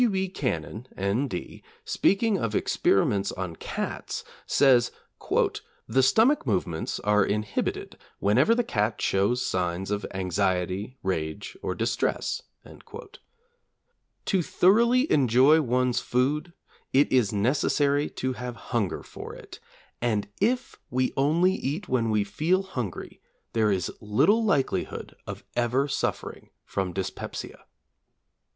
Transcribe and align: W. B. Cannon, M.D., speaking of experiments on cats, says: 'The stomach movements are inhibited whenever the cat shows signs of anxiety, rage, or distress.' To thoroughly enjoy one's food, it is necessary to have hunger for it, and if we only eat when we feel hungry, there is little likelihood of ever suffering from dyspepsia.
W. 0.01 0.09
B. 0.11 0.29
Cannon, 0.29 0.87
M.D., 0.97 1.61
speaking 1.85 2.35
of 2.35 2.55
experiments 2.55 3.31
on 3.33 3.55
cats, 3.55 4.23
says: 4.47 4.91
'The 5.29 6.01
stomach 6.01 6.43
movements 6.43 6.99
are 7.01 7.23
inhibited 7.23 7.99
whenever 8.17 8.55
the 8.55 8.63
cat 8.63 8.99
shows 8.99 9.45
signs 9.45 9.91
of 9.91 10.03
anxiety, 10.11 10.97
rage, 11.03 11.55
or 11.61 11.75
distress.' 11.75 12.41
To 14.25 14.41
thoroughly 14.41 15.11
enjoy 15.11 15.61
one's 15.61 15.99
food, 15.99 16.53
it 16.91 17.11
is 17.11 17.31
necessary 17.31 18.09
to 18.09 18.33
have 18.33 18.55
hunger 18.73 19.03
for 19.03 19.35
it, 19.35 19.59
and 20.01 20.27
if 20.39 20.77
we 20.89 21.13
only 21.15 21.53
eat 21.53 21.87
when 21.87 22.09
we 22.09 22.23
feel 22.23 22.63
hungry, 22.63 23.21
there 23.53 23.71
is 23.71 23.91
little 24.01 24.43
likelihood 24.43 25.15
of 25.27 25.43
ever 25.55 25.87
suffering 25.87 26.49
from 26.65 26.91
dyspepsia. 26.91 27.65